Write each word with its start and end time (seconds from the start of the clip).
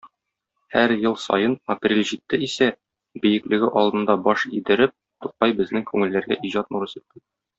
Һәр 0.75 0.93
ел 1.01 1.17
саен, 1.23 1.51
апрель 1.73 2.01
җитте 2.11 2.39
исә, 2.47 2.69
бөеклеге 3.25 3.69
алдында 3.83 4.17
баш 4.29 4.47
идереп, 4.61 4.97
Тукай 5.27 5.55
безнең 5.61 5.87
күңелләргә 5.93 6.41
иҗат 6.51 6.75
нуры 6.77 6.91
сирпи. 6.97 7.27